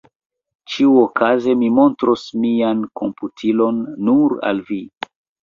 [0.75, 4.81] Ĉiuokaze mi montros mian komputilon nur al vi.